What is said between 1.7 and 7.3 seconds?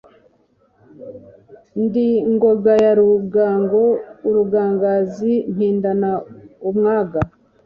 Ndi ngoga ya Rugango, urugangazi mpindana umwaga.